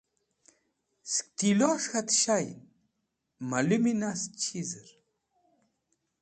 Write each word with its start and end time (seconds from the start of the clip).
Sẽk 1.11 1.27
tilos̃h 1.37 1.87
k̃hatẽ 1.89 2.17
shayẽn 2.21 2.61
malũmi 3.49 3.93
nast 4.01 4.29
chizẽr? 4.41 4.87